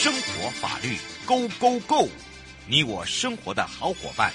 [0.00, 2.08] 生活法律 Go Go Go，
[2.66, 4.30] 你我生活的好伙伴。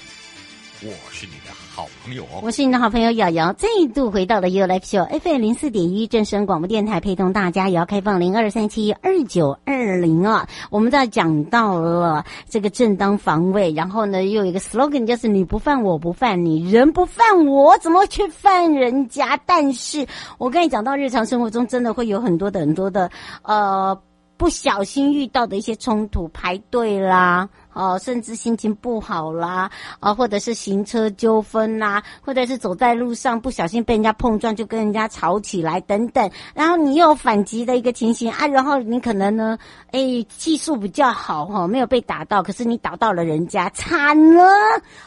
[0.80, 10.48] 我是你的好朋友，我是你的好朋友瑶瑶，再度回到了 U Life Show FM 零四点一正声广播电台，陪同大家也要开放零二三七二九二零啊。
[10.70, 19.36] 我们在讲到了这个正当防卫，然后呢又有一个 slogan 就是你不犯我不犯你，人不犯我怎么去犯人家？
[19.44, 20.06] 但是
[20.38, 23.10] 我跟你讲到日常生活中真的会有很多的很多的
[23.42, 24.00] 呃
[24.36, 27.48] 不小心遇到的一些冲突，排队啦。
[27.76, 39.58] 哦，甚至心情不好啦，啊，或者是行车纠纷啦，或者是走在路上不小心被人家碰撞，就跟人家吵起来等等，然后你又反击的一个情形啊，然后你可能呢，
[39.92, 44.42] 哎，技术比较好哈，没有被打到，可是你打到了人家，惨了。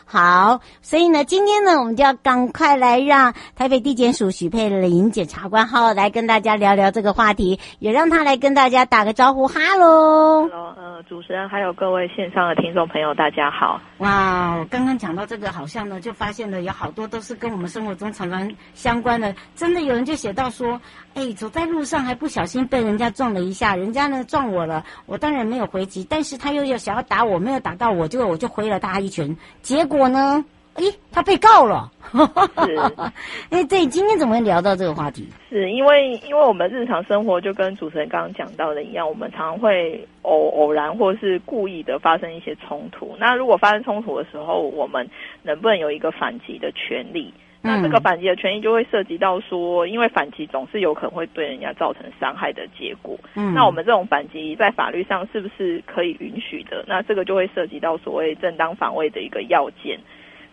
[0.06, 10.44] 好，所以呢，今天呢，我们就要赶快来让台北地检署许佩玲检察官好来跟大家聊聊这个话题，也让他来跟大家打个招呼，哈喽。
[10.44, 12.59] Hello，呃，主持人还有各位线上的。
[12.62, 13.80] 听众朋友，大家好！
[14.00, 19.34] 哇，我刚刚讲到这个，好像呢，就发现了有好多都是跟我们生活中常常相关的。
[19.56, 20.80] 真的有人就写到说，
[21.14, 30.44] 哎，走在路上还不小心被人家撞了一下，人家呢撞我了，我当然没有回击，但是他又要想要打我，没有打到我，就我就回了他一拳，结果呢？
[30.76, 31.92] 咦，他被告了。
[32.66, 32.76] 是，
[33.52, 35.28] 哎，对，今天怎么会聊到这个话题？
[35.50, 43.16] 是因为，因为我们日常生活就跟主持人刚刚讲到的一样，我们常常会偶偶然或是故意的发生一些冲突。
[43.20, 45.08] 那如果发生冲突的时候，我们
[45.44, 47.34] 能不能有一个反击的权利？
[47.62, 53.18] 嗯、那这个反击的权利就会涉及到说，因为反击总是有可能会对人家造成伤害的结果。
[53.36, 56.86] 嗯，那我们这种反击在法律上是不是可以允许的？
[56.88, 60.00] 那这个就会涉及到所谓正当防卫的一个要件。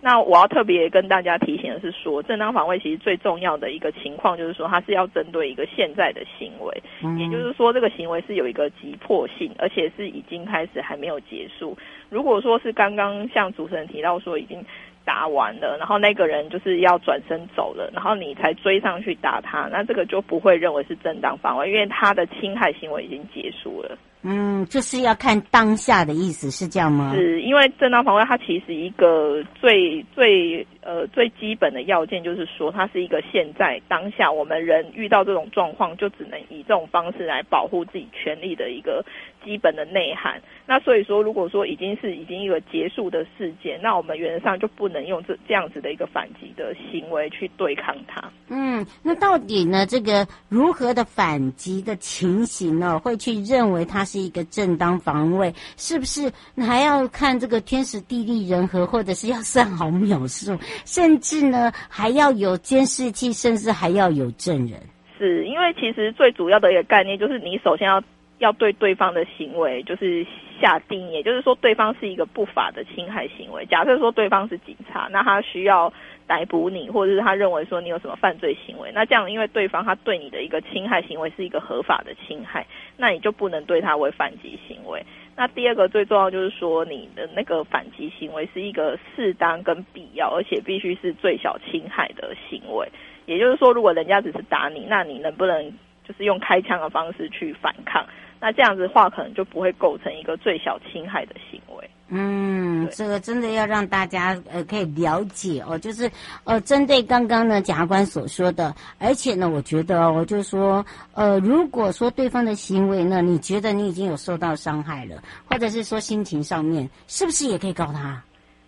[0.06, 6.80] 那我要特别跟大家提醒的是说，正当防卫其实最重要的一个情况就是说，它是要针对一个现在的行为，
[7.18, 11.76] 也就是说，这个行为是有一个急迫性，而且是已经开始还没有结束。
[12.08, 14.64] 如果说是刚刚像主持人提到说已经
[15.04, 23.98] 打完了，然后那个人就是要转身走了，然后你才追上去打他，那这个就不会认为是正当防卫，因为他的侵害行为已经结束了。
[24.28, 27.14] 嗯，就是要看当下的意思，是这样吗？
[27.14, 39.04] 是因为正当防卫，它其实一个最最呃最基本的要件就是说，它是一个现在当下我们人遇到这种状况，就只能以这种方式来保护自己权利的一个
[39.44, 40.42] 基本的内涵。
[40.66, 48.28] 那所以说，如果说已经是已经一个结束的事件，那我们原则上就不能用这这样子的一个反击的行为去对抗它。
[48.48, 54.16] 嗯，那到底呢，这个如何的反击的情形呢，会去认为它是？
[54.16, 56.32] 是一个正当防卫，是不是？
[56.56, 64.80] 还要看这个天时地利人和，或者是要算好秒数，甚至呢还要有监视器，甚至还要有证人。
[65.18, 68.02] 是因为其实最主要的一个概念就是，你首先要
[68.38, 70.26] 要对对方的行为就是
[70.60, 73.64] 下定义，也就是说对方是一个不法的侵害行为。
[73.66, 75.92] 假设说对方是警察，那他需要。
[76.28, 85.00] 逮捕你，或者是他认为说你有什么犯罪行为，那这样因为对方他对你的一个侵害行为是一个合法的侵害，那你就不能对他为反击行为。
[85.36, 92.88] 那第二个最重要就是说你的那个反击行为是一个适当跟必要，而且必须是最小侵害的行为。
[93.26, 95.70] 也就是说，如果人家只是打你，那你能不能
[96.02, 98.04] 就是用开枪的方式去反抗？
[98.40, 101.90] 那这样子的话，可能就不会构成一个最小侵害的行为。
[102.08, 106.08] 嗯，这个真的要让大家呃可以了解哦，就是
[106.44, 115.20] 呃针对刚刚呢检察官所说的，而且呢，我觉得我就说呃，如果说对方的行为呢，你觉得你已经有受到伤害了，
[115.50, 118.22] 或者是说心情上面，是不是也可以告他？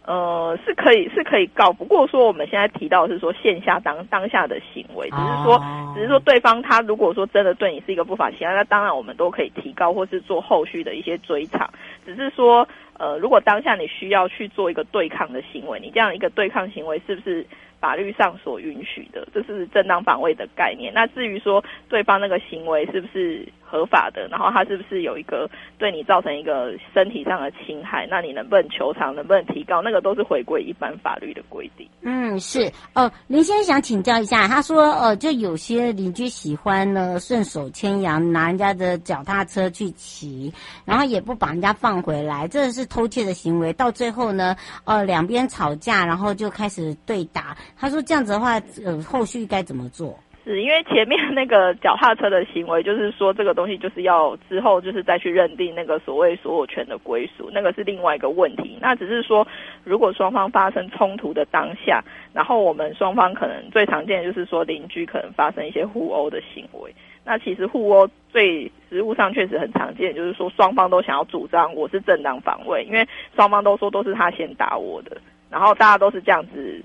[0.08, 5.94] 呃，是可以是可以告，不过说我们现在提到的是说线下当当下的行为，只是说、oh.
[5.94, 11.68] 只是说对方他如果说真的对你是一个不法侵害，那当然我们都可以提高或是做后续的一些追偿，
[12.06, 17.44] 只是说呃，如果当下你需要去做一个对抗的行为，你这样一个对抗行为是不是
[17.80, 19.26] 法律上所允许的？
[19.32, 20.92] 这是正当防卫的概念。
[20.94, 23.46] 那至于说对方那个行为是不是？
[23.70, 28.06] 合法的，然后他是不是有一个对你造成一个身体上的侵害？
[28.06, 29.14] 那你能不能求偿？
[29.14, 29.82] 能不能提高？
[29.82, 31.86] 那个都是回归一般法律的规定。
[32.00, 33.10] 嗯，是哦。
[33.26, 40.52] 林先生想请教一下，他说，呃，就有些邻居喜欢呢顺手牵羊，拿人家的脚踏车去骑，
[40.84, 43.72] 然后也不把人家放回来，这是偷窃的行为。
[43.72, 47.56] 到最后呢，呃，两边吵架，然后就开始对打。
[47.76, 50.18] 他说这样子的话，呃，后续该怎么做？
[50.54, 58.78] 是因为前面 那个脚踏车的行为，就是说这个东西就是要之后就是再去认定那个所谓所有权的归属，那个是另外一个问题。
[58.80, 59.46] 那只是说，
[59.84, 62.02] 如果双方发生冲突的当下，
[62.32, 66.94] 然后我们双方可能最常见的就是说邻居可能发生一些互殴的行为。
[67.24, 73.06] 那其实互殴最实务上确实很常见，就是说双方都想要主张我是正当防卫，因为
[73.36, 75.18] 双方都说都是他先打我的，
[75.50, 76.82] 然后大家都是这样子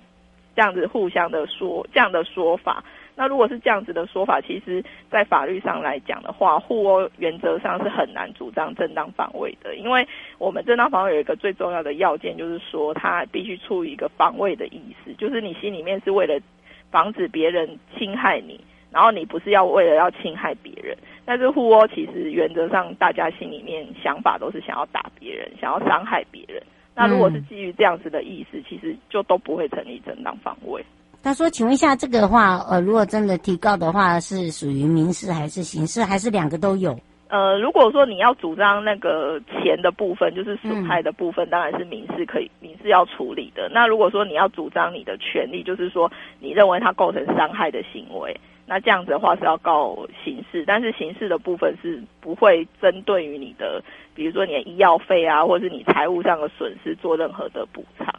[0.54, 2.84] 这样子互相的说这样的说法。
[3.16, 10.08] 那如果是这样子的说法，其实，在法律上来讲的话，互殴原则上是很难主张正当防卫的，因为
[10.40, 16.40] 我们正当防卫有一个最重要的要件，就是说他必须出于一个防卫的意思，就是你心里面是为了
[16.90, 18.60] 防止别人侵害你，
[18.92, 20.98] 然后你不是要为了要侵害别人。
[21.24, 26.62] 但是互殴其实原则上大家心里面想法都是想要打别人，想要伤害别人。
[26.96, 30.84] 那如果是基于这样子的意思，其实就都不会成立正当防卫。
[31.24, 37.00] 他说：“请问一下，这个的话，呃，如果真的提告的话，是属于民事还是刑事，还是两个都有？
[37.30, 43.70] 呃，如果说你要主张那个钱的部分，就是损害的部分，当然是民事可以，民事要处理的。
[43.70, 46.12] 那如果说你要主张你的权利，就是说
[46.42, 53.82] 你认为它构成伤害的行为，那这样子的话是要告刑事，但是刑事的部分是不会针对于你的，
[54.14, 58.14] 比如说你的医药费啊，或者是你财务上的损失做任何的补偿。”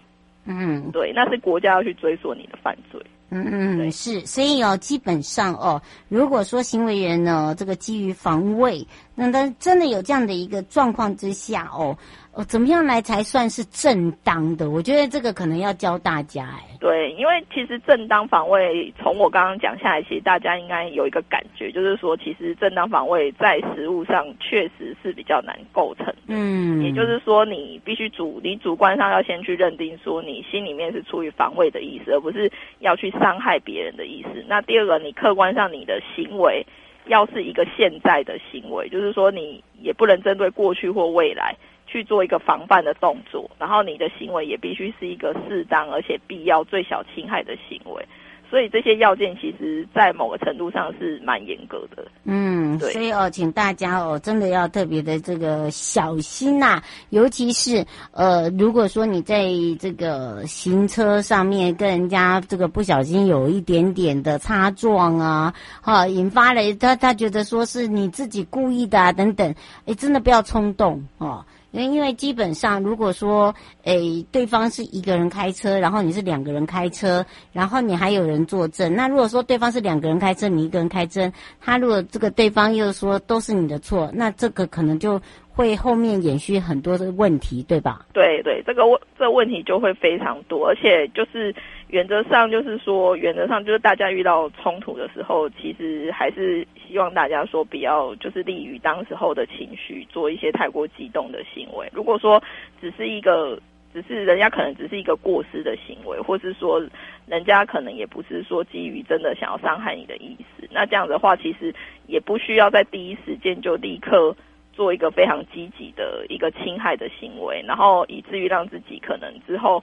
[0.46, 3.00] 嗯，对，那是国家要去追索你的犯罪。
[3.30, 11.96] 嗯嗯，是，所以哦，基本上哦，如果说行为人呢，这个基于防卫，那他真的有这样的一个状况之下哦。
[12.36, 14.68] 哦，怎么样来才算是正当的？
[14.68, 16.76] 我觉得这个可能要教大家哎。
[16.80, 26.14] 对，因为其实正当防卫，从我刚刚讲下来，其实大家应该有一个感觉，就是说，其实正当防卫在实物上确实是比较难构成的。
[26.26, 32.50] 嗯，也就是说，你必须主你主观上要先去认定说，你心里面是出于防卫的意思，而不是
[32.80, 34.44] 要去伤害别人的意思。
[34.48, 36.66] 那第二个，你客观上你的行为
[37.06, 41.54] 要是一个现在的行为，就是说，你也不能针对过去或未来。
[41.94, 48.04] 去做一个防范的动作，然后你的行为也必须是一个适当而且必要、最小侵害的行为。
[48.50, 52.04] 所以这些要件其实，在某个程度上是蛮严格的。
[52.24, 52.92] 嗯，对。
[52.92, 59.44] 所以哦，请大家哦，真的要特别的这个小心呐、啊，尤其是呃，如果说你在
[59.80, 69.54] 这个行车上面跟人家这个不小心有一点点的擦撞啊，哈，引发了他他觉得说是你自己故意的啊，等等，
[69.86, 71.44] 哎，真的不要冲动哦。
[71.74, 88.06] 因为因为基本上，如果说，诶，对方是一个人开车，然后你是两个人开车，然后你还有人作证，那如果说对方是两个人开车，你一个人开车，他如果这个对方又说都是你的错，那这个可能就会后面延续很多的问题，对吧？
[88.12, 91.52] 对对，这个问这个问题就会非常多，而且就是。
[91.94, 101.88] 原则上就是说，原则上就是大家遇到冲突的时候，其实还是希望大家说不要就是利于当时候的情绪做一些太过激动的行为。
[101.92, 102.42] 如果说
[102.80, 103.56] 只是一个，
[103.92, 106.82] 只是人家可能只是一个过失的行为，或是说
[107.28, 111.72] 人家可能也不是说基于真的想要伤害你的意思，那这样的话其实
[112.08, 114.34] 也不需要在第一时间就立刻
[114.72, 119.80] 做一个非常积极的一个侵害的行为，然后以至于让自己可能之后。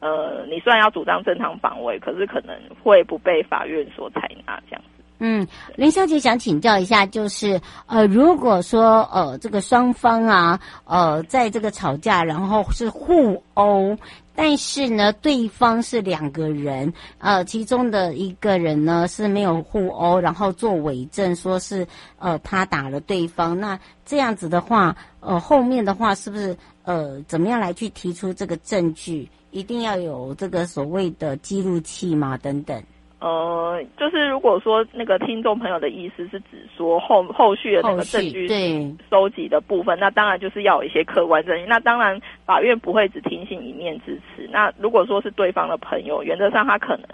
[0.00, 5.04] 呃，你虽然要主张正当防卫，可是可能会不被法院所采纳这样子。
[5.22, 13.98] 嗯，林小姐想请教一下，就是呃，如果说呃这个双方啊，呃在这个吵架，然后是互殴，
[14.34, 21.86] 但是呢对方是两个人，呃其中的一个人呢是没有互殴，然后做伪证说是
[22.18, 29.28] 呃他打了对方，那这样子的话，呃后面的话是不是呃怎么样来去提出这个证据？
[29.50, 32.36] 一定要有这个所谓的记录器嘛？
[32.38, 32.82] 等等。
[33.20, 38.48] 呃，就是如果说那个听众朋友的意思是指说后后续的那个证据
[39.10, 41.66] 收集的部分，那当然就是要有一些客观证据。
[41.66, 44.48] 那当然法院不会只听信一面之词。
[44.50, 47.06] 那如果说是对方的朋友，原则上他可能。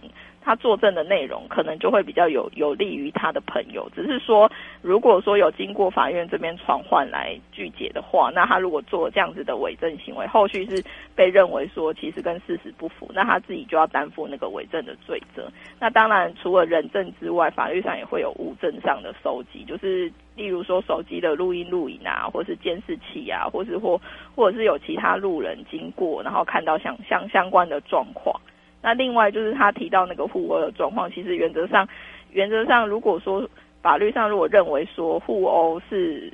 [0.47, 4.49] 他作证的内容可能就会比较有有利于他的朋友，只是说，
[4.81, 10.81] 如果说有经过法院这边传唤来拒绝的话，那他如果做这样子的伪证行为，后续是
[11.17, 15.51] 被认为说其实跟事实不符，那他自己就要担负那个伪证的罪责。
[15.81, 24.01] 那当然，除了人证之外，法律上也会有物证上的收集，就是例如说手机的录音录影啊，或是监视器啊，或是或
[24.37, 28.41] 或者是有其他路人经过，然后看到相相相关的状况。
[28.87, 31.89] 那另外就是他提到那个互殴的状况，其实原则上，
[32.31, 33.51] 原则上如果说
[33.83, 36.33] 法律上如果认为说互殴是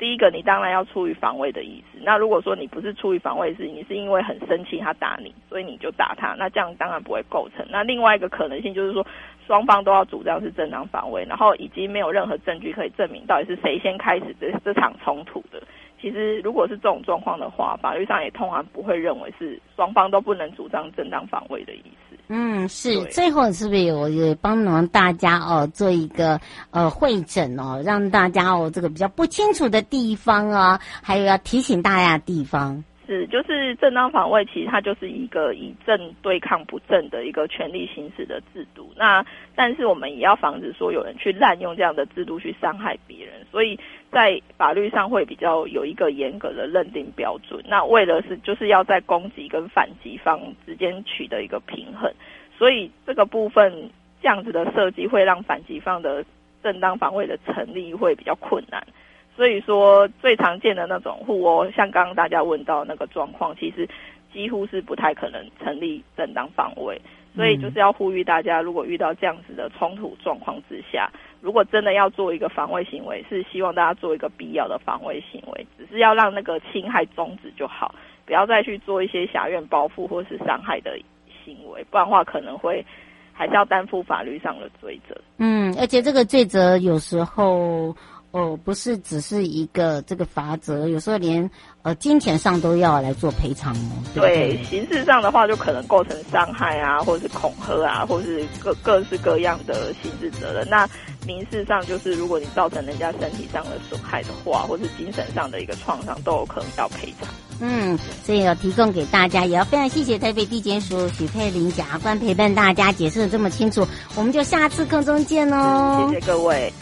[0.00, 2.00] 第一个，你当然要出于防卫的意思。
[2.02, 7.64] 那如果说你不是出于防卫，是你是因为很生气他打你，所以你就打他，那这样当然不会构成。
[7.70, 9.06] 那另外一个可能性就是说，
[9.46, 15.62] 双方都要主张是正当防卫，然后已经没有任何证据可以证明到底是谁先开始这这场冲突的。
[16.02, 22.16] 其实，如果是这种状况的话，法律上也通常不会认为是双方都不能主张正当防卫的意思。
[22.26, 23.04] 嗯，是。
[23.04, 26.40] 最后是不是有也帮忙大家哦做一个
[26.72, 32.82] 呃会诊哦，让大家哦这个比较不清楚的地方啊，还有要提醒大家的地方。
[33.06, 38.92] 是，就是正当防卫，其实它就是一个以正对抗不正的一个权力行使的制度。
[38.96, 39.24] 那
[39.56, 43.78] 但是我们也要防止说有人去滥用这样的制度去伤害别人，所以
[44.10, 47.60] 在法律上会比较有一个严格的认定标准。
[47.66, 52.12] 那为了是就是要在攻击跟反击方之间取得一个平衡，
[52.56, 53.90] 所以这个部分
[54.22, 56.24] 这样子的设计会让反击方的
[56.62, 58.86] 正当防卫的成立会比较困难。
[59.34, 63.88] 所以说，最常见的那种互殴，像刚刚大家问到那个状况，其实
[64.32, 67.00] 几乎是不太可能成立正当防卫。
[67.34, 71.10] 所以就是要呼吁大家，如果遇到这样子的冲突状况之下，
[71.40, 77.94] 如果真的要做一个防卫行为，是希望大家做一个必要的防卫行为，只是要让那个侵害终止就好，
[78.26, 80.98] 不要再去做一些狭怨报复或是伤害的
[81.42, 82.84] 行为，不然的话可能会
[83.32, 85.18] 还是要担负法律上的罪责。
[85.38, 87.96] 嗯，而且这个罪责有时候。
[88.32, 91.48] 哦，不是只是一个这个罚则，有时候连
[91.82, 94.02] 呃金钱上都要来做赔偿哦。
[94.14, 100.66] 对，对，刑事上的话就可能构成伤害啊，或是恐吓啊，或是各各式各样的刑事责任。
[100.70, 100.88] 那
[101.26, 107.28] 民事上就是，如果你造成人家身体上的损害的话，或是精神上的一个创伤，都有可能要赔偿。
[107.60, 113.86] 嗯，所以要提供给大家，也要非常谢谢台北地检署许佩玲检察官陪伴大家解释的这么清楚。
[114.16, 116.08] 我们就下次空中见哦。
[116.08, 116.72] 谢谢各位。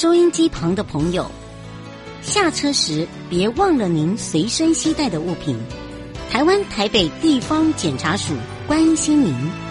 [0.00, 1.30] 收音机旁的朋友，
[2.22, 5.54] 下车时别忘了您随身携带的物品。
[6.30, 8.32] 台湾台北地方检察署
[8.66, 9.69] 关心您。